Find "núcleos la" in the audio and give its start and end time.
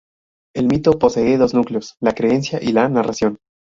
1.53-2.13